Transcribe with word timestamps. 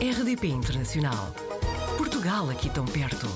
RDP 0.00 0.46
Internacional. 0.46 1.34
Portugal 1.96 2.48
aqui 2.50 2.70
tão 2.72 2.84
perto. 2.84 3.26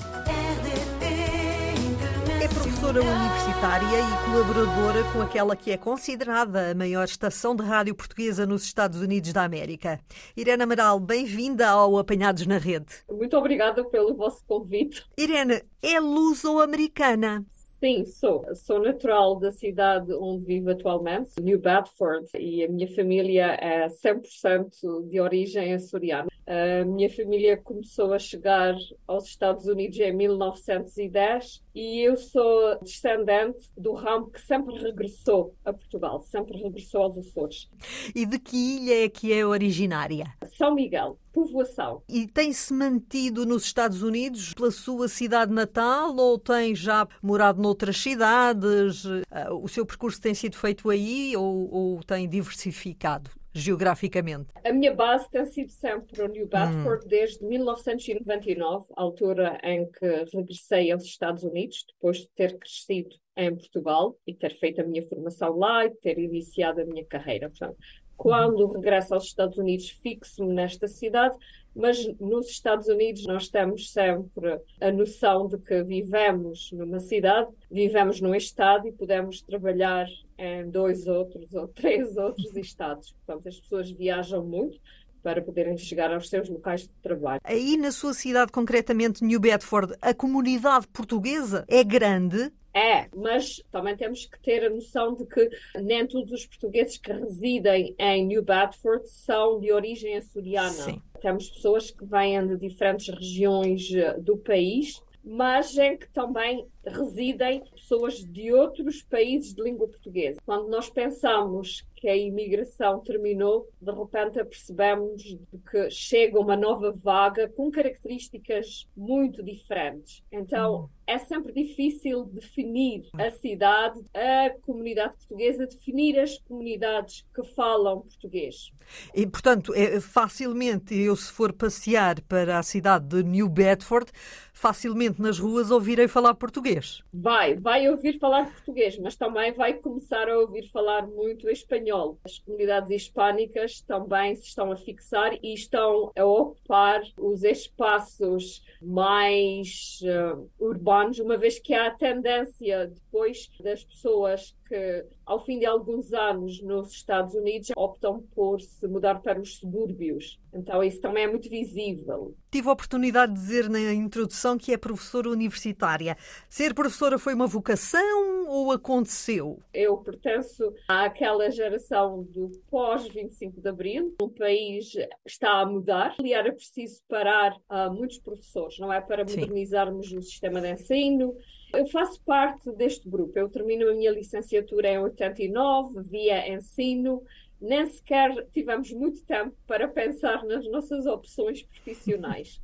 É 2.41 2.47
professora 2.47 3.03
universitária 3.03 3.99
e 3.99 4.31
colaboradora 4.31 5.03
com 5.13 5.21
aquela 5.21 5.57
que 5.57 5.73
é 5.73 5.77
considerada 5.77 6.71
a 6.71 6.75
maior 6.75 7.03
estação 7.03 7.57
de 7.57 7.65
rádio 7.65 7.97
portuguesa 7.97 8.47
nos 8.47 8.63
Estados 8.63 9.01
Unidos 9.01 9.33
da 9.33 9.43
América. 9.43 9.99
Irene 10.37 10.63
Amaral, 10.63 11.01
bem-vinda 11.01 11.69
ao 11.69 11.99
Apanhados 11.99 12.47
na 12.47 12.59
Rede. 12.59 12.95
Muito 13.11 13.37
obrigada 13.37 13.85
pelo 13.85 14.15
vosso 14.15 14.45
convite. 14.47 15.05
Irene, 15.19 15.65
é 15.83 15.99
luso-americana. 15.99 17.45
Sim, 17.81 18.05
sou. 18.05 18.47
Sou 18.55 18.79
natural 18.79 19.41
da 19.41 19.51
cidade 19.51 20.13
onde 20.13 20.45
vivo 20.45 20.71
atualmente, 20.71 21.33
New 21.43 21.59
Bedford, 21.59 22.29
e 22.39 22.63
a 22.63 22.69
minha 22.69 22.87
família 22.95 23.59
é 23.61 23.89
100% 23.89 25.09
de 25.09 25.21
origem 25.21 25.75
açoriana. 25.75 26.32
A 26.47 26.85
minha 26.85 27.09
família 27.09 27.57
começou 27.57 28.13
a 28.13 28.19
chegar 28.19 28.75
aos 29.07 29.27
Estados 29.27 29.67
Unidos 29.67 29.99
em 29.99 30.13
1910 30.13 31.63
e 31.75 32.01
eu 32.01 32.17
sou 32.17 32.79
descendente 32.83 33.71
do 33.77 33.93
ramo 33.93 34.31
que 34.31 34.41
sempre 34.41 34.77
regressou 34.77 35.55
a 35.65 35.73
Portugal, 35.73 36.21
sempre 36.23 36.59
regressou 36.59 37.03
aos 37.03 37.19
Açores. 37.19 37.69
E 38.15 38.27
de 38.27 38.39
que 38.39 38.57
ilha 38.57 39.05
é 39.05 39.09
que 39.09 39.33
é 39.33 39.47
originária? 39.47 40.35
São 40.57 40.75
Miguel, 40.75 41.17
povoação. 41.33 42.03
E 42.09 42.27
tem-se 42.27 42.73
mantido 42.75 43.47
nos 43.47 43.65
Estados 43.65 44.03
Unidos 44.03 44.53
pela 44.53 44.71
sua 44.71 45.09
cidade 45.09 45.53
natal 45.53 46.15
ou 46.17 46.39
tem 46.39 46.75
já 46.75 47.07
morado 47.23 47.63
noutras 47.63 47.97
cidades? 47.99 49.05
Ah, 49.31 49.55
o 49.55 49.69
seu 49.69 49.87
percurso 49.87 50.21
tem 50.21 50.35
sido 50.35 50.57
feito 50.57 50.91
aí 50.91 51.37
ou, 51.37 51.73
ou 51.73 52.03
tem 52.03 52.29
diversificado? 52.29 53.31
Geograficamente? 53.53 54.49
A 54.65 54.73
minha 54.73 54.95
base 54.95 55.31
tem 55.31 55.45
sido 55.47 55.71
sempre 55.71 56.23
o 56.23 56.29
New 56.29 56.47
Bedford 56.47 57.05
hum. 57.05 57.09
desde 57.09 57.45
1999, 57.45 58.87
altura 58.97 59.59
em 59.63 59.91
que 59.91 60.25
regressei 60.33 60.91
aos 60.91 61.05
Estados 61.05 61.43
Unidos, 61.43 61.85
depois 61.87 62.19
de 62.19 62.29
ter 62.35 62.59
crescido 62.59 63.15
em 63.37 63.55
Portugal 63.55 64.17
e 64.27 64.35
ter 64.35 64.55
feito 64.59 64.81
a 64.81 64.85
minha 64.85 65.07
formação 65.09 65.57
lá 65.57 65.85
e 65.87 65.91
ter 65.91 66.19
iniciado 66.19 66.81
a 66.81 66.85
minha 66.85 67.05
carreira. 67.05 67.49
Portanto, 67.49 67.77
quando 68.17 68.71
regresso 68.71 69.15
aos 69.15 69.25
Estados 69.25 69.59
Unidos, 69.59 69.91
fixo-me 69.91 70.55
nesta 70.55 70.87
cidade, 70.87 71.37
mas 71.75 72.07
nos 72.19 72.49
Estados 72.49 72.89
Unidos 72.89 73.25
nós 73.27 73.49
temos 73.49 73.91
sempre 73.91 74.61
a 74.81 74.91
noção 74.91 75.47
de 75.47 75.59
que 75.59 75.83
vivemos 75.83 76.71
numa 76.73 77.01
cidade, 77.01 77.51
vivemos 77.71 78.21
num 78.21 78.35
estado 78.35 78.87
e 78.89 78.93
podemos 78.93 79.43
trabalhar 79.43 80.07
em 80.39 80.69
dois 80.71 81.07
outros 81.07 81.53
ou 81.55 81.69
três 81.75 82.17
outros 82.17 82.57
estados. 82.57 83.13
Portanto, 83.13 83.49
as 83.49 83.61
pessoas 83.61 83.91
viajam 83.91 84.45
muito 84.45 84.79
para 85.23 85.41
poderem 85.41 85.77
chegar 85.79 86.13
aos 86.13 86.29
seus 86.29 86.49
locais 86.49 86.83
de 86.83 86.91
trabalho. 87.01 87.41
Aí 87.45 87.77
na 87.77 87.93
sua 87.93 88.13
cidade, 88.13 88.51
concretamente 88.51 89.25
New 89.25 89.39
Bedford, 89.39 89.95
a 90.03 90.13
comunidade 90.13 90.89
portuguesa 90.89 91.65
é 91.69 91.85
grande? 91.85 92.53
É, 92.75 93.07
mas 93.15 93.63
também 93.71 93.95
temos 93.97 94.25
que 94.25 94.41
ter 94.41 94.65
a 94.65 94.71
noção 94.71 95.15
de 95.15 95.27
que 95.27 95.49
nem 95.77 96.07
todos 96.07 96.33
os 96.33 96.47
portugueses 96.47 96.97
que 96.97 97.13
residem 97.13 97.95
em 97.99 98.27
New 98.27 98.43
Bedford 98.43 99.07
são 99.09 99.61
de 99.61 99.71
origem 99.71 100.17
açoriana. 100.17 100.71
Sim. 100.71 101.03
Temos 101.23 101.49
pessoas 101.49 101.89
que 101.89 102.05
vêm 102.05 102.45
de 102.49 102.57
diferentes 102.57 103.09
regiões 103.09 103.95
eh, 103.95 104.19
do 104.19 104.37
país, 104.37 105.01
mas 105.25 105.79
em 105.79 105.97
que 105.97 106.09
também 106.11 106.67
residem 106.87 107.63
pessoas 107.75 108.25
de 108.25 108.53
outros 108.53 109.03
países 109.03 109.55
de 109.55 109.63
língua 109.63 109.89
portuguesa. 109.89 110.41
Quando 110.45 110.69
nós 110.69 110.89
pensamos 110.91 111.85
que 112.03 112.09
a 112.09 112.17
imigração 112.17 112.99
terminou, 112.99 113.69
de 113.81 113.93
repente 113.93 114.45
percebemos 114.45 115.39
que 115.71 115.89
chega 115.89 116.41
uma 116.41 116.57
nova 116.57 116.91
vaga 116.91 117.49
com 117.49 117.71
características 117.71 118.89
muito 118.97 119.41
diferentes. 119.41 120.25
Então, 120.33 120.91
é 121.07 121.19
sempre 121.19 121.53
difícil 121.53 122.25
definir 122.25 123.09
a 123.17 123.31
cidade, 123.31 124.01
a 124.15 124.51
comunidade 124.63 125.17
portuguesa, 125.17 125.67
definir 125.67 126.19
as 126.19 126.39
comunidades 126.39 127.25
que 127.33 127.45
falam 127.55 128.01
português. 128.01 128.73
E, 129.15 129.25
portanto, 129.25 129.73
é 129.75 130.01
facilmente, 130.01 130.99
eu 130.99 131.15
se 131.15 131.31
for 131.33 131.53
passear 131.53 132.21
para 132.23 132.59
a 132.59 132.63
cidade 132.65 133.07
de 133.07 133.23
New 133.23 133.49
Bedford, 133.49 134.11
facilmente 134.53 135.21
nas 135.21 135.39
ruas 135.39 135.71
ouvirei 135.71 136.09
falar 136.09 136.35
português. 136.35 136.72
Vai, 137.13 137.55
vai 137.55 137.89
ouvir 137.89 138.19
falar 138.19 138.51
português, 138.51 138.99
mas 138.99 139.17
também 139.17 139.53
vai 139.53 139.75
começar 139.75 140.29
a 140.29 140.39
ouvir 140.39 140.69
falar 140.71 141.07
muito 141.07 141.49
espanhol 141.49 141.73
espanhol. 141.83 142.19
As 142.25 142.39
comunidades 142.39 142.91
hispânicas 142.91 143.81
também 143.81 144.35
se 144.35 144.47
estão 144.47 144.71
a 144.71 144.77
fixar 144.77 145.35
e 145.43 145.55
estão 145.55 146.13
a 146.17 146.25
ocupar 146.25 147.03
os 147.19 147.43
espaços 147.43 148.63
mais 148.81 150.01
uh, 150.03 150.49
urbanos, 150.59 151.19
uma 151.19 151.37
vez 151.37 151.59
que 151.59 151.75
há 151.75 151.87
a 151.87 151.95
tendência 151.95 152.89
depois 152.89 153.51
das 153.61 153.85
pessoas 153.85 154.55
que, 154.73 155.05
ao 155.27 155.45
fim 155.45 155.59
de 155.59 155.67
alguns 155.67 156.15
anos 156.15 156.63
nos 156.63 156.93
Estados 156.93 157.35
Unidos, 157.35 157.69
optam 157.77 158.23
por 158.35 158.59
se 158.59 158.89
mudar 158.89 159.17
para 159.21 159.39
os 159.39 159.59
subúrbios. 159.59 160.41
Então, 160.55 160.83
isso 160.83 160.99
também 160.99 161.25
é 161.25 161.27
muito 161.27 161.51
visível. 161.51 162.35
Tive 162.51 162.69
a 162.71 162.73
oportunidade 162.73 163.35
de 163.35 163.39
dizer 163.39 163.69
na 163.69 163.93
introdução 163.93 164.57
que 164.57 164.73
é 164.73 164.79
professora 164.79 165.29
universitária. 165.29 166.17
Ser 166.49 166.73
professora 166.73 167.19
foi 167.19 167.35
uma 167.35 167.47
vocação 167.47 168.47
ou 168.49 168.73
aconteceu? 168.73 169.59
Eu 169.75 169.99
pertenço 169.99 170.73
àquela 170.89 171.51
geração 171.51 172.23
do 172.23 172.51
pós-25 172.71 173.61
de 173.61 173.69
Abril. 173.69 174.15
O 174.23 174.31
país 174.31 174.95
está 175.27 175.61
a 175.61 175.67
mudar 175.67 176.17
e 176.23 176.33
era 176.33 176.51
preciso 176.51 177.03
parar 177.07 177.53
uh, 177.71 177.93
muitos 177.93 178.19
professores, 178.19 178.79
não 178.79 178.91
é? 178.91 179.03
Para 179.03 179.25
modernizarmos 179.25 180.09
Sim. 180.09 180.19
o 180.19 180.23
sistema 180.23 180.63
de 180.63 180.73
ensino 180.73 181.37
eu 181.73 181.87
faço 181.87 182.23
parte 182.23 182.71
deste 182.73 183.09
grupo. 183.09 183.39
Eu 183.39 183.49
termino 183.49 183.89
a 183.89 183.95
minha 183.95 184.11
licenciatura 184.11 184.89
em 184.89 184.99
89, 184.99 186.03
via 186.03 186.53
ensino. 186.53 187.23
Nem 187.61 187.87
sequer 187.87 188.47
tivemos 188.53 188.91
muito 188.93 189.25
tempo 189.25 189.55
para 189.67 189.89
pensar 189.89 190.45
nas 190.45 190.69
nossas 190.69 191.07
opções 191.07 191.63
profissionais. 191.63 192.61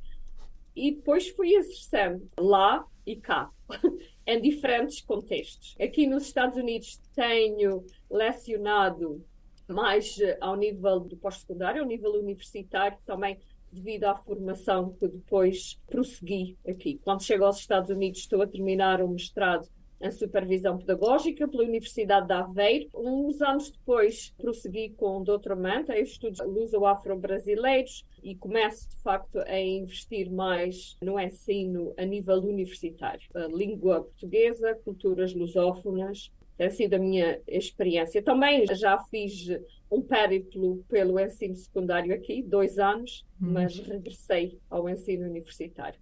E 0.75 0.91
depois 0.91 1.29
fui 1.29 1.53
exercendo 1.55 2.29
lá 2.37 2.85
e 3.05 3.15
cá, 3.15 3.49
em 4.27 4.41
diferentes 4.41 5.01
contextos. 5.01 5.75
Aqui 5.79 6.05
nos 6.05 6.23
Estados 6.23 6.57
Unidos 6.57 6.99
tenho 7.15 7.85
lecionado 8.09 9.25
mais 9.67 10.17
ao 10.41 10.55
nível 10.55 10.99
do 10.99 11.15
pós-secundário, 11.15 11.81
ao 11.81 11.87
nível 11.87 12.11
universitário, 12.13 12.97
também 13.05 13.39
devido 13.71 14.05
à 14.05 14.15
formação 14.15 14.93
que 14.93 15.07
depois 15.07 15.79
prossegui 15.87 16.57
aqui. 16.67 16.99
Quando 17.03 17.23
chego 17.23 17.45
aos 17.45 17.59
Estados 17.59 17.89
Unidos, 17.89 18.19
estou 18.19 18.41
a 18.41 18.47
terminar 18.47 19.01
o 19.01 19.07
mestrado 19.07 19.67
em 20.01 20.11
supervisão 20.11 20.77
pedagógica 20.77 21.47
pela 21.47 21.63
Universidade 21.63 22.27
de 22.27 22.33
Aveiro. 22.33 22.89
Uns 22.93 23.41
anos 23.41 23.69
depois, 23.69 24.33
prossegui 24.37 24.91
com 24.91 25.19
um 25.19 25.23
doutoramento 25.23 25.91
em 25.91 26.01
estudos 26.01 26.39
luso-afro-brasileiros 26.39 28.05
e 28.23 28.35
começo, 28.35 28.89
de 28.89 28.97
facto, 29.01 29.39
a 29.39 29.59
investir 29.59 30.31
mais 30.31 30.97
no 31.01 31.19
ensino 31.19 31.93
a 31.97 32.05
nível 32.05 32.37
universitário. 32.37 33.27
A 33.35 33.47
língua 33.47 34.03
portuguesa, 34.03 34.79
culturas 34.85 35.33
lusófonas, 35.33 36.31
tem 36.59 36.69
sido 36.71 36.95
a 36.95 36.99
minha 36.99 37.39
experiência. 37.47 38.21
Também 38.21 38.65
já 38.75 38.99
fiz 39.05 39.47
um 39.89 40.01
périplo 40.01 40.83
pelo 40.89 41.17
ensino 41.17 41.55
secundário 41.55 42.13
aqui, 42.13 42.43
dois 42.43 42.77
anos, 42.77 43.25
hum. 43.41 43.53
mas 43.53 43.79
regressei 43.79 44.59
ao 44.69 44.89
ensino 44.89 45.25
universitário. 45.25 45.97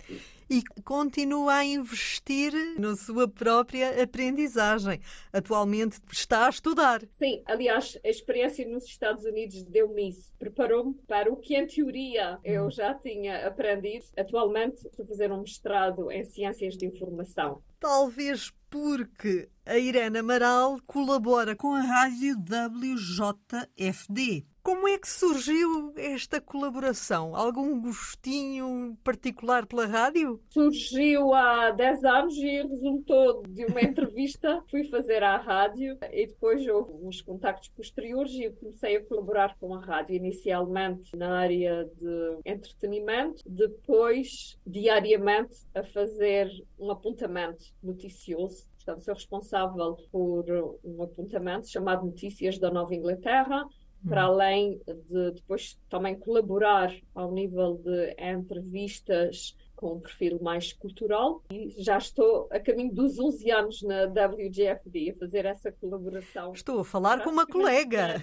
E 0.49 0.63
continua 0.83 1.57
a 1.57 1.63
investir 1.63 2.51
na 2.79 2.95
sua 2.95 3.27
própria 3.27 4.01
aprendizagem. 4.01 4.99
Atualmente 5.31 5.99
está 6.11 6.47
a 6.47 6.49
estudar. 6.49 7.03
Sim, 7.19 7.43
aliás, 7.45 7.95
a 8.03 8.09
experiência 8.09 8.67
nos 8.67 8.85
Estados 8.85 9.25
Unidos 9.25 9.61
deu-me 9.61 10.09
isso. 10.09 10.33
Preparou-me 10.39 10.95
para 11.07 11.31
o 11.31 11.35
que, 11.37 11.55
em 11.55 11.67
teoria, 11.67 12.39
eu 12.43 12.65
hum. 12.65 12.71
já 12.71 12.95
tinha 12.95 13.45
aprendido. 13.45 14.05
Atualmente 14.17 14.87
estou 14.87 15.05
a 15.05 15.07
fazer 15.07 15.31
um 15.31 15.41
mestrado 15.41 16.11
em 16.11 16.25
Ciências 16.25 16.75
de 16.75 16.87
Informação. 16.87 17.61
Talvez 17.79 18.51
porque 18.83 19.49
a 19.65 19.77
Irene 19.77 20.19
Amaral 20.19 20.79
colabora 20.85 21.55
com 21.55 21.73
a 21.73 21.81
rádio 21.81 22.35
WJFD. 22.37 24.45
Como 24.67 24.85
é 24.85 24.97
que 24.97 25.07
surgiu 25.07 25.93
esta 25.95 26.41
colaboração? 26.41 27.33
Algum 27.33 27.79
gostinho 27.79 28.97
particular 29.01 29.65
pela 29.65 29.85
rádio? 29.85 30.41
Surgiu 30.49 31.33
há 31.33 31.71
10 31.71 32.03
anos 32.03 32.35
e 32.35 32.63
resultou 32.63 33.43
de 33.47 33.63
uma 33.63 33.81
entrevista. 33.81 34.61
Fui 34.69 34.83
fazer 34.83 35.23
à 35.23 35.37
rádio 35.37 35.97
e 36.11 36.27
depois 36.27 36.67
houve 36.67 36.91
uns 37.01 37.21
contactos 37.21 37.69
posteriores 37.69 38.33
e 38.33 38.43
eu 38.43 38.53
comecei 38.55 38.97
a 38.97 39.05
colaborar 39.05 39.55
com 39.57 39.73
a 39.73 39.79
rádio, 39.79 40.17
inicialmente 40.17 41.15
na 41.15 41.39
área 41.39 41.89
de 41.95 42.39
entretenimento, 42.43 43.43
depois 43.45 44.59
diariamente 44.67 45.65
a 45.73 45.81
fazer 45.81 46.51
um 46.77 46.91
apontamento 46.91 47.63
noticioso 47.81 48.65
Portanto, 48.87 49.03
sou 49.03 49.13
responsável 49.15 49.97
por 50.09 50.45
um 50.81 51.03
apontamento 51.03 51.67
chamado 51.67 52.05
Notícias 52.05 52.57
da 52.57 52.71
Nova 52.71 52.95
Inglaterra, 52.95 53.65
para 54.05 54.25
uhum. 54.27 54.33
além 54.33 54.81
de 55.09 55.31
depois 55.31 55.79
também 55.89 56.15
colaborar 56.15 56.93
ao 57.15 57.31
nível 57.31 57.81
de 57.83 58.15
entrevistas 58.19 59.55
com 59.77 59.93
um 59.93 59.99
perfil 59.99 60.39
mais 60.41 60.73
cultural 60.73 61.43
e 61.51 61.75
já 61.77 61.97
estou 61.99 62.49
a 62.51 62.59
caminho 62.59 62.93
dos 62.93 63.19
11 63.19 63.51
anos 63.51 63.81
na 63.83 64.05
WGFD 64.05 65.11
a 65.11 65.19
fazer 65.19 65.45
essa 65.45 65.71
colaboração. 65.71 66.51
Estou 66.51 66.79
a 66.79 66.85
falar 66.85 67.23
com 67.23 67.29
uma 67.29 67.45
colega. 67.45 68.15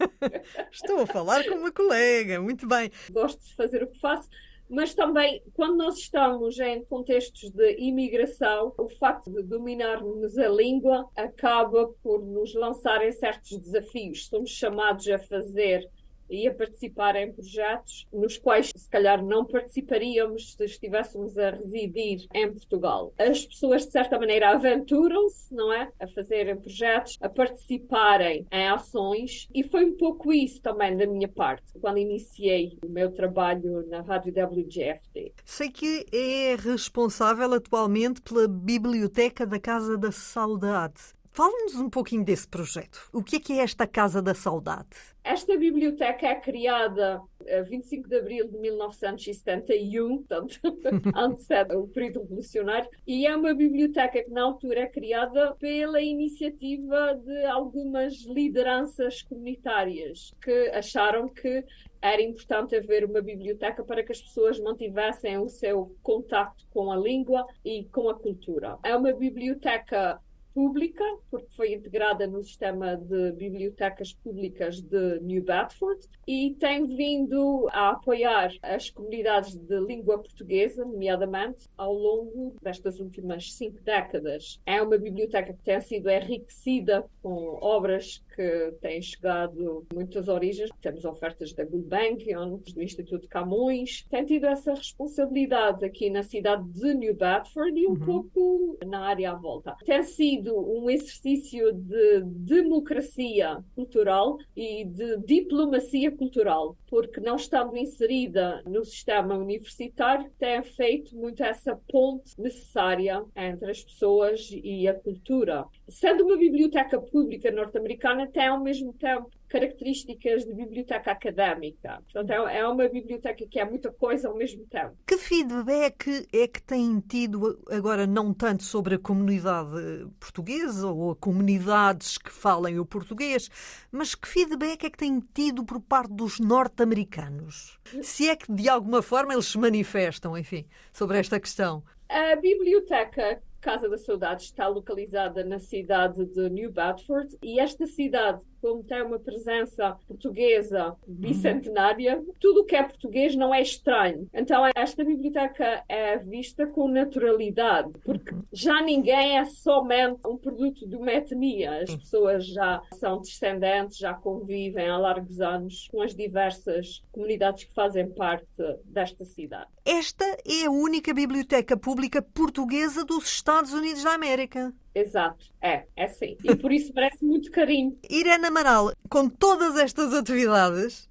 estou 0.70 1.00
a 1.00 1.06
falar 1.06 1.44
com 1.44 1.54
uma 1.54 1.72
colega, 1.72 2.40
muito 2.40 2.68
bem. 2.68 2.90
Gosto 3.10 3.42
de 3.42 3.54
fazer 3.54 3.82
o 3.82 3.86
que 3.86 3.98
faço, 3.98 4.28
mas 4.72 4.94
também 4.94 5.42
quando 5.52 5.76
nós 5.76 5.98
estamos 5.98 6.58
em 6.58 6.82
contextos 6.86 7.50
de 7.50 7.76
imigração, 7.78 8.72
o 8.78 8.88
facto 8.88 9.30
de 9.30 9.42
dominarmos 9.42 10.38
a 10.38 10.48
língua 10.48 11.06
acaba 11.14 11.88
por 12.02 12.24
nos 12.24 12.54
lançar 12.54 13.06
em 13.06 13.12
certos 13.12 13.58
desafios. 13.58 14.28
Somos 14.28 14.48
chamados 14.48 15.06
a 15.08 15.18
fazer 15.18 15.86
e 16.30 16.48
a 16.48 16.54
participar 16.54 17.16
em 17.16 17.32
projetos 17.32 18.06
nos 18.12 18.38
quais 18.38 18.70
se 18.74 18.88
calhar 18.88 19.24
não 19.24 19.44
participaríamos 19.44 20.54
se 20.54 20.64
estivéssemos 20.64 21.36
a 21.38 21.50
residir 21.50 22.26
em 22.34 22.52
Portugal. 22.52 23.12
As 23.18 23.44
pessoas 23.44 23.86
de 23.86 23.92
certa 23.92 24.18
maneira 24.18 24.50
aventuram-se, 24.50 25.54
não 25.54 25.72
é, 25.72 25.90
a 26.00 26.08
fazerem 26.08 26.56
projetos, 26.56 27.16
a 27.20 27.28
participarem 27.28 28.46
em 28.50 28.68
ações 28.68 29.48
e 29.54 29.62
foi 29.62 29.84
um 29.84 29.96
pouco 29.96 30.32
isso 30.32 30.60
também 30.60 30.96
da 30.96 31.06
minha 31.06 31.28
parte 31.28 31.78
quando 31.80 31.98
iniciei 31.98 32.78
o 32.84 32.88
meu 32.88 33.10
trabalho 33.12 33.86
na 33.88 34.00
Rádio 34.00 34.32
WGFD. 34.32 35.32
Sei 35.44 35.70
que 35.70 36.06
é 36.12 36.56
responsável 36.56 37.52
atualmente 37.54 38.20
pela 38.20 38.46
Biblioteca 38.48 39.46
da 39.46 39.58
Casa 39.58 39.96
da 39.96 40.12
Saudade. 40.12 41.21
Fala-nos 41.34 41.76
um 41.76 41.88
pouquinho 41.88 42.22
desse 42.22 42.46
projeto. 42.46 43.08
O 43.10 43.22
que 43.22 43.36
é 43.36 43.40
que 43.40 43.52
é 43.54 43.62
esta 43.62 43.86
Casa 43.86 44.20
da 44.20 44.34
Saudade? 44.34 44.90
Esta 45.24 45.56
biblioteca 45.56 46.26
é 46.26 46.34
criada 46.34 47.22
a 47.48 47.62
25 47.62 48.06
de 48.06 48.16
abril 48.16 48.48
de 48.48 48.58
1971, 48.58 50.18
portanto, 50.18 50.60
antes 51.16 51.46
do 51.70 51.88
período 51.88 52.20
revolucionário, 52.20 52.90
e 53.06 53.26
é 53.26 53.34
uma 53.34 53.54
biblioteca 53.54 54.22
que 54.22 54.30
na 54.30 54.42
altura 54.42 54.80
é 54.80 54.86
criada 54.86 55.54
pela 55.54 56.02
iniciativa 56.02 57.14
de 57.14 57.44
algumas 57.46 58.12
lideranças 58.26 59.22
comunitárias 59.22 60.34
que 60.42 60.68
acharam 60.74 61.28
que 61.28 61.64
era 62.02 62.20
importante 62.20 62.76
haver 62.76 63.06
uma 63.06 63.22
biblioteca 63.22 63.82
para 63.82 64.02
que 64.02 64.12
as 64.12 64.20
pessoas 64.20 64.60
mantivessem 64.60 65.38
o 65.38 65.48
seu 65.48 65.96
contacto 66.02 66.66
com 66.68 66.92
a 66.92 66.96
língua 66.96 67.46
e 67.64 67.84
com 67.86 68.10
a 68.10 68.14
cultura. 68.14 68.76
É 68.82 68.94
uma 68.94 69.14
biblioteca 69.14 70.20
pública, 70.54 71.04
porque 71.30 71.48
foi 71.50 71.72
integrada 71.74 72.26
no 72.26 72.42
sistema 72.42 72.96
de 72.96 73.32
bibliotecas 73.32 74.12
públicas 74.12 74.80
de 74.80 75.20
New 75.20 75.42
Bedford 75.42 76.08
e 76.26 76.54
tem 76.58 76.86
vindo 76.86 77.68
a 77.72 77.90
apoiar 77.90 78.52
as 78.62 78.90
comunidades 78.90 79.54
de 79.56 79.80
língua 79.80 80.18
portuguesa, 80.18 80.84
nomeadamente, 80.84 81.68
ao 81.76 81.92
longo 81.92 82.54
destas 82.62 83.00
últimas 83.00 83.52
cinco 83.52 83.80
décadas. 83.82 84.60
É 84.66 84.80
uma 84.82 84.98
biblioteca 84.98 85.52
que 85.52 85.62
tem 85.62 85.80
sido 85.80 86.08
enriquecida 86.08 87.04
com 87.22 87.58
obras 87.60 88.22
que 88.34 88.72
têm 88.80 89.00
chegado 89.00 89.86
muitas 89.92 90.28
origens. 90.28 90.70
Temos 90.80 91.04
ofertas 91.04 91.52
da 91.52 91.64
Gulbenkian, 91.64 92.60
do 92.74 92.82
Instituto 92.82 93.28
Camões. 93.28 94.04
Tem 94.10 94.24
tido 94.24 94.46
essa 94.46 94.74
responsabilidade 94.74 95.84
aqui 95.84 96.10
na 96.10 96.22
cidade 96.22 96.64
de 96.70 96.94
New 96.94 97.14
Bedford 97.14 97.78
e 97.78 97.86
um 97.86 97.90
uhum. 97.90 97.98
pouco 98.00 98.78
na 98.86 99.00
área 99.00 99.32
à 99.32 99.34
volta. 99.34 99.76
Tem 99.84 100.02
sido 100.02 100.58
um 100.58 100.88
exercício 100.88 101.72
de 101.72 102.22
democracia 102.24 103.62
cultural 103.74 104.38
e 104.56 104.84
de 104.84 105.18
diplomacia 105.18 106.10
cultural, 106.10 106.76
porque 106.88 107.20
não 107.20 107.36
estando 107.36 107.76
inserida 107.76 108.62
no 108.66 108.84
sistema 108.84 109.36
universitário, 109.36 110.30
tem 110.38 110.62
feito 110.62 111.16
muito 111.16 111.42
essa 111.42 111.78
ponte 111.90 112.40
necessária 112.40 113.22
entre 113.36 113.70
as 113.70 113.82
pessoas 113.82 114.50
e 114.52 114.88
a 114.88 114.94
cultura. 114.94 115.64
Sendo 115.88 116.24
uma 116.24 116.36
biblioteca 116.36 117.00
pública 117.00 117.50
norte-americana, 117.50 118.21
tem 118.26 118.46
ao 118.46 118.60
mesmo 118.60 118.92
tempo 118.92 119.30
características 119.52 120.46
de 120.46 120.54
biblioteca 120.54 121.12
académica. 121.12 122.02
Portanto, 122.10 122.48
é, 122.48 122.58
é 122.60 122.66
uma 122.66 122.88
biblioteca 122.88 123.46
que 123.46 123.60
é 123.60 123.64
muita 123.64 123.92
coisa 123.92 124.28
ao 124.28 124.34
mesmo 124.34 124.64
tempo. 124.64 124.96
Que 125.06 125.18
feedback 125.18 126.26
é 126.32 126.48
que 126.48 126.62
têm 126.62 127.00
tido, 127.00 127.62
agora 127.70 128.06
não 128.06 128.32
tanto 128.32 128.62
sobre 128.62 128.94
a 128.94 128.98
comunidade 128.98 130.08
portuguesa 130.18 130.88
ou 130.88 131.14
comunidades 131.14 132.16
que 132.16 132.32
falem 132.32 132.78
o 132.78 132.86
português, 132.86 133.50
mas 133.90 134.14
que 134.14 134.26
feedback 134.26 134.84
é 134.84 134.90
que 134.90 134.96
têm 134.96 135.20
tido 135.34 135.64
por 135.64 135.80
parte 135.80 136.14
dos 136.14 136.40
norte-americanos? 136.40 137.78
Se 138.02 138.30
é 138.30 138.36
que 138.36 138.50
de 138.50 138.70
alguma 138.70 139.02
forma 139.02 139.34
eles 139.34 139.46
se 139.46 139.58
manifestam, 139.58 140.36
enfim, 140.36 140.64
sobre 140.94 141.18
esta 141.18 141.38
questão. 141.38 141.84
A 142.14 142.36
biblioteca 142.36 143.42
Casa 143.58 143.88
da 143.88 143.96
Saudade 143.96 144.42
está 144.42 144.68
localizada 144.68 145.42
na 145.42 145.58
cidade 145.58 146.26
de 146.26 146.50
New 146.50 146.70
Bedford 146.70 147.38
e 147.42 147.58
esta 147.58 147.86
cidade 147.86 148.38
como 148.62 148.84
tem 148.84 149.02
uma 149.02 149.18
presença 149.18 149.96
portuguesa 150.06 150.96
bicentenária, 151.06 152.22
tudo 152.38 152.60
o 152.60 152.64
que 152.64 152.76
é 152.76 152.82
português 152.84 153.34
não 153.34 153.52
é 153.52 153.60
estranho. 153.60 154.28
Então, 154.32 154.62
esta 154.76 155.04
biblioteca 155.04 155.82
é 155.88 156.16
vista 156.16 156.64
com 156.64 156.86
naturalidade, 156.86 157.90
porque 158.04 158.32
uhum. 158.32 158.42
já 158.52 158.80
ninguém 158.80 159.36
é 159.36 159.44
somente 159.44 160.20
um 160.24 160.36
produto 160.36 160.86
de 160.86 160.94
uma 160.94 161.12
etnia. 161.12 161.82
As 161.82 161.90
uhum. 161.90 161.98
pessoas 161.98 162.46
já 162.46 162.80
são 162.94 163.20
descendentes, 163.20 163.98
já 163.98 164.14
convivem 164.14 164.88
há 164.88 164.96
largos 164.96 165.40
anos 165.40 165.88
com 165.90 166.00
as 166.00 166.14
diversas 166.14 167.02
comunidades 167.10 167.64
que 167.64 167.74
fazem 167.74 168.08
parte 168.08 168.46
desta 168.84 169.24
cidade. 169.24 169.66
Esta 169.84 170.24
é 170.46 170.66
a 170.66 170.70
única 170.70 171.12
biblioteca 171.12 171.76
pública 171.76 172.22
portuguesa 172.22 173.04
dos 173.04 173.24
Estados 173.24 173.72
Unidos 173.72 174.04
da 174.04 174.14
América. 174.14 174.72
Exato, 174.94 175.46
é, 175.60 175.84
é 175.96 176.08
sim. 176.08 176.36
E 176.44 176.54
por 176.56 176.72
isso 176.72 176.92
merece 176.96 177.24
muito 177.24 177.50
carinho. 177.50 177.98
Irene 178.08 178.46
Amaral, 178.46 178.92
com 179.08 179.28
todas 179.28 179.76
estas 179.76 180.12
atividades, 180.12 181.08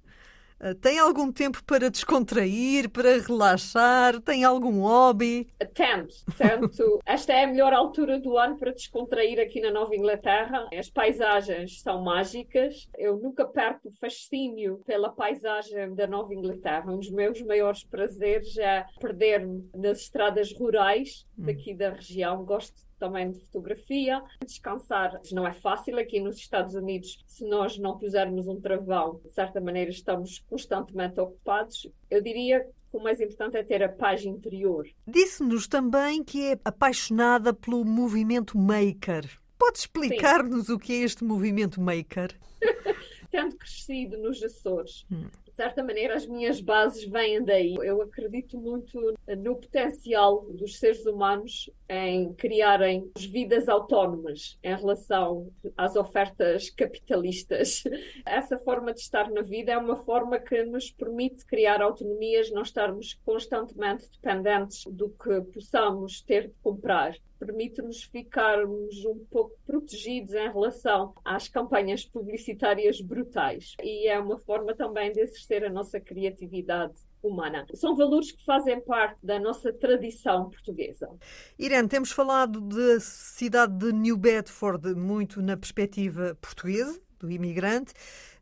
eh, 0.62 0.74
tem 0.74 0.98
algum 0.98 1.32
tempo 1.32 1.62
para 1.64 1.90
descontrair, 1.90 2.88
para 2.88 3.18
relaxar? 3.18 4.20
Tem 4.20 4.44
algum 4.44 4.82
hobby? 4.82 5.48
Tento, 5.74 6.14
tento. 6.38 7.00
Esta 7.04 7.32
é 7.32 7.44
a 7.44 7.46
melhor 7.48 7.72
altura 7.72 8.20
do 8.20 8.38
ano 8.38 8.56
para 8.56 8.72
descontrair 8.72 9.40
aqui 9.40 9.60
na 9.60 9.72
Nova 9.72 9.94
Inglaterra. 9.94 10.68
As 10.72 10.88
paisagens 10.88 11.80
são 11.82 12.02
mágicas. 12.02 12.88
Eu 12.96 13.16
nunca 13.16 13.44
perco 13.44 13.88
o 13.88 13.92
fascínio 13.92 14.80
pela 14.86 15.10
paisagem 15.10 15.94
da 15.96 16.06
Nova 16.06 16.32
Inglaterra. 16.32 16.92
Um 16.92 16.98
dos 16.98 17.10
meus 17.10 17.42
maiores 17.42 17.82
prazeres 17.82 18.56
é 18.56 18.86
perder-me 19.00 19.68
nas 19.74 20.02
estradas 20.02 20.52
rurais 20.52 21.26
daqui 21.36 21.74
da 21.74 21.90
região. 21.90 22.44
Gosto 22.44 22.91
também 23.02 23.32
de 23.32 23.40
fotografia. 23.40 24.22
Descansar 24.46 25.20
não 25.32 25.44
é 25.44 25.52
fácil 25.52 25.98
aqui 25.98 26.20
nos 26.20 26.36
Estados 26.36 26.76
Unidos. 26.76 27.18
Se 27.26 27.44
nós 27.44 27.76
não 27.76 27.98
pusermos 27.98 28.46
um 28.46 28.60
travão, 28.60 29.20
de 29.24 29.32
certa 29.32 29.60
maneira 29.60 29.90
estamos 29.90 30.38
constantemente 30.48 31.18
ocupados. 31.18 31.90
Eu 32.08 32.22
diria 32.22 32.60
que 32.60 32.96
o 32.96 33.02
mais 33.02 33.20
importante 33.20 33.56
é 33.56 33.64
ter 33.64 33.82
a 33.82 33.88
paz 33.88 34.24
interior. 34.24 34.86
Disse-nos 35.04 35.66
também 35.66 36.22
que 36.22 36.52
é 36.52 36.60
apaixonada 36.64 37.52
pelo 37.52 37.84
movimento 37.84 38.56
maker. 38.56 39.28
Pode 39.58 39.78
explicar-nos 39.78 40.68
o 40.68 40.78
que 40.78 40.92
é 40.92 40.96
este 40.98 41.24
movimento 41.24 41.80
maker? 41.80 42.38
Tendo 43.32 43.56
crescido 43.56 44.16
nos 44.18 44.40
Açores, 44.42 45.04
hum 45.10 45.26
de 45.52 45.56
certa 45.56 45.84
maneira, 45.84 46.16
as 46.16 46.26
minhas 46.26 46.60
bases 46.62 47.04
vêm 47.04 47.44
daí. 47.44 47.74
Eu 47.82 48.00
acredito 48.00 48.58
muito 48.58 48.98
no 49.36 49.56
potencial 49.56 50.46
dos 50.50 50.78
seres 50.78 51.04
humanos 51.04 51.70
em 51.88 52.32
criarem 52.32 53.10
vidas 53.18 53.68
autónomas 53.68 54.58
em 54.62 54.74
relação 54.74 55.50
às 55.76 55.94
ofertas 55.94 56.70
capitalistas. 56.70 57.84
Essa 58.24 58.58
forma 58.58 58.94
de 58.94 59.00
estar 59.00 59.30
na 59.30 59.42
vida 59.42 59.72
é 59.72 59.78
uma 59.78 59.96
forma 59.96 60.38
que 60.38 60.64
nos 60.64 60.90
permite 60.90 61.44
criar 61.44 61.82
autonomias, 61.82 62.50
não 62.50 62.62
estarmos 62.62 63.20
constantemente 63.22 64.08
dependentes 64.10 64.84
do 64.90 65.10
que 65.10 65.42
possamos 65.52 66.22
ter 66.22 66.48
de 66.48 66.54
comprar 66.62 67.14
permite-nos 67.44 68.04
ficarmos 68.04 69.04
um 69.04 69.18
pouco 69.28 69.58
protegidos 69.66 70.32
em 70.32 70.48
relação 70.48 71.12
às 71.24 71.48
campanhas 71.48 72.04
publicitárias 72.04 73.00
brutais. 73.00 73.74
E 73.82 74.06
é 74.06 74.16
uma 74.16 74.38
forma 74.38 74.76
também 74.76 75.10
de 75.10 75.26
exercer 75.52 75.64
a 75.64 75.70
nossa 75.70 76.00
criatividade 76.00 76.94
humana. 77.22 77.66
São 77.74 77.94
valores 77.94 78.32
que 78.32 78.44
fazem 78.44 78.80
parte 78.80 79.18
da 79.22 79.38
nossa 79.38 79.72
tradição 79.72 80.48
portuguesa. 80.50 81.08
Irene, 81.58 81.88
temos 81.88 82.10
falado 82.10 82.60
da 82.60 82.98
cidade 83.00 83.76
de 83.76 83.92
New 83.92 84.16
Bedford 84.16 84.94
muito 84.94 85.42
na 85.42 85.56
perspectiva 85.56 86.36
portuguesa, 86.40 86.98
do 87.18 87.30
imigrante. 87.30 87.92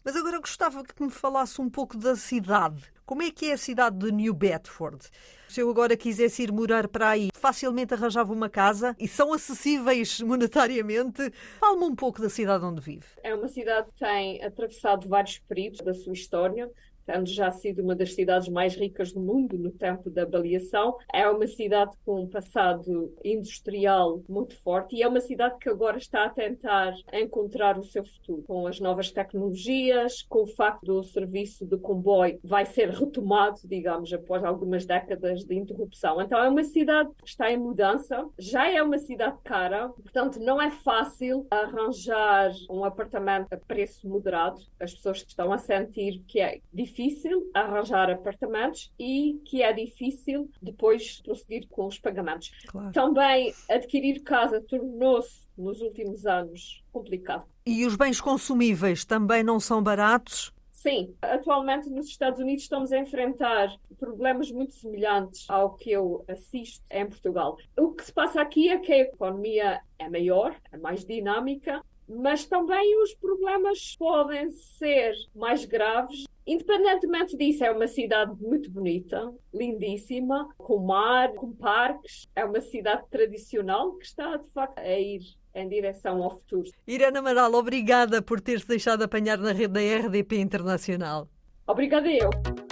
Mas 0.03 0.17
agora 0.17 0.41
gostava 0.41 0.83
que 0.83 1.03
me 1.03 1.11
falasse 1.11 1.61
um 1.61 1.69
pouco 1.69 1.99
da 1.99 2.17
cidade. 2.17 2.83
Como 3.05 3.23
é 3.23 3.31
que 3.31 3.51
é 3.51 3.53
a 3.53 3.59
cidade 3.59 3.99
de 3.99 4.13
New 4.13 4.33
Bedford? 4.33 5.11
Se 5.49 5.61
eu 5.61 5.69
agora 5.69 5.95
quisesse 5.95 6.45
ir 6.45 6.53
morar 6.53 6.89
para 6.89 7.11
aí, 7.11 7.29
facilmente 7.35 7.93
arranjava 7.93 8.33
uma 8.33 8.49
casa 8.49 8.97
e 8.99 9.07
são 9.07 9.33
acessíveis 9.33 10.21
monetariamente. 10.23 11.31
Fale-me 11.59 11.85
um 11.85 11.95
pouco 11.95 12.23
da 12.23 12.31
cidade 12.31 12.65
onde 12.65 12.81
vive. 12.81 13.05
É 13.23 13.35
uma 13.35 13.49
cidade 13.49 13.89
que 13.91 13.99
tem 13.99 14.43
atravessado 14.43 15.07
vários 15.07 15.39
períodos 15.41 15.81
da 15.81 15.93
sua 15.93 16.15
história 16.15 16.71
tendo 17.11 17.29
já 17.29 17.51
sido 17.51 17.83
uma 17.83 17.97
das 17.97 18.15
cidades 18.15 18.49
mais 18.49 18.77
ricas 18.77 19.13
do 19.13 19.21
mundo 19.21 19.59
no 19.59 19.71
tempo 19.73 20.09
da 20.09 20.25
baleação. 20.25 20.97
É 21.13 21.29
uma 21.29 21.47
cidade 21.47 21.91
com 22.05 22.23
um 22.23 22.29
passado 22.29 23.13
industrial 23.25 24.23
muito 24.29 24.57
forte 24.63 24.95
e 24.95 25.03
é 25.03 25.09
uma 25.09 25.21
cidade 25.21 25.57
que 25.59 25.69
agora 25.69 25.99
está 25.99 26.25
a 26.25 26.31
tentar 26.31 26.95
encontrar 27.13 27.77
o 27.79 27.83
seu 27.83 28.05
futuro 28.05 28.45
com 28.47 28.67
as 28.67 28.79
novas 28.79 29.11
tecnologias, 29.11 30.23
com 30.23 30.45
o 30.45 30.47
facto 30.47 30.85
do 30.85 31.03
serviço 31.03 31.67
de 31.67 31.77
comboio 31.79 32.39
vai 32.45 32.65
ser 32.65 32.91
retomado, 32.91 33.59
digamos, 33.65 34.13
após 34.13 34.45
algumas 34.45 34.87
décadas 34.87 35.45
de 35.45 35.55
interrupção. 35.57 36.21
Então 36.21 36.39
é 36.39 36.49
uma 36.49 36.63
cidade 36.63 37.11
que 37.23 37.29
está 37.29 37.51
em 37.51 37.59
mudança, 37.59 38.25
já 38.39 38.71
é 38.71 38.81
uma 38.81 38.99
cidade 38.99 39.37
cara, 39.43 39.89
portanto 39.89 40.39
não 40.39 40.63
é 40.63 40.71
fácil 40.71 41.47
arranjar 41.51 42.53
um 42.71 42.85
apartamento 42.85 43.53
a 43.53 43.57
preço 43.57 44.09
moderado. 44.09 44.61
As 44.79 44.95
pessoas 44.95 45.25
estão 45.27 45.53
a 45.53 45.59
sentir 45.59 46.23
que 46.29 46.41
é 46.41 46.61
difícil 46.73 47.00
difícil 47.01 47.51
arranjar 47.55 48.11
apartamentos 48.11 48.93
e 48.99 49.41
que 49.47 49.63
é 49.63 49.73
difícil 49.73 50.51
depois 50.61 51.21
prosseguir 51.23 51.67
com 51.69 51.87
os 51.87 51.99
pagamentos. 51.99 52.51
Claro. 52.67 52.93
Também 52.93 53.55
adquirir 53.69 54.23
casa 54.23 54.61
tornou-se 54.61 55.49
nos 55.57 55.81
últimos 55.81 56.27
anos 56.27 56.85
complicado. 56.93 57.45
E 57.65 57.87
os 57.87 57.97
bens 57.97 58.21
consumíveis 58.21 59.05
também 59.05 59.43
não 59.43 59.59
são 59.59 59.83
baratos? 59.83 60.53
Sim, 60.73 61.15
atualmente 61.21 61.91
nos 61.91 62.07
Estados 62.07 62.41
Unidos 62.41 62.63
estamos 62.63 62.91
a 62.91 62.99
enfrentar 62.99 63.71
problemas 63.99 64.51
muito 64.51 64.75
semelhantes 64.75 65.45
ao 65.49 65.75
que 65.75 65.91
eu 65.91 66.25
assisto 66.27 66.83
em 66.91 67.07
Portugal. 67.07 67.59
O 67.79 67.93
que 67.93 68.05
se 68.05 68.13
passa 68.13 68.41
aqui 68.41 68.71
é 68.71 68.79
que 68.79 68.93
a 68.93 69.01
economia 69.01 69.81
é 69.99 70.09
maior, 70.09 70.57
é 70.73 70.79
mais 70.79 71.05
dinâmica, 71.05 71.83
mas 72.09 72.47
também 72.47 73.01
os 73.03 73.15
problemas 73.15 73.95
podem 73.97 74.51
ser 74.51 75.15
mais 75.35 75.65
graves 75.65 76.25
Independentemente 76.47 77.37
disso, 77.37 77.65
é 77.65 77.71
uma 77.71 77.87
cidade 77.87 78.33
muito 78.41 78.71
bonita, 78.71 79.31
lindíssima, 79.53 80.49
com 80.57 80.79
mar, 80.79 81.33
com 81.35 81.53
parques. 81.53 82.27
É 82.35 82.45
uma 82.45 82.61
cidade 82.61 83.05
tradicional 83.11 83.95
que 83.97 84.07
está, 84.07 84.37
de 84.37 84.49
facto, 84.51 84.79
a 84.79 84.99
ir 84.99 85.21
em 85.55 85.69
direção 85.69 86.23
ao 86.23 86.31
futuro. 86.31 86.71
Irana 86.87 87.19
Amaral, 87.19 87.53
obrigada 87.55 88.23
por 88.23 88.41
ter-se 88.41 88.67
deixado 88.67 89.03
apanhar 89.03 89.37
na 89.39 89.53
rede 89.53 89.75
da 89.75 89.81
RDP 89.81 90.41
Internacional. 90.41 91.29
Obrigada 91.67 92.11
eu. 92.11 92.31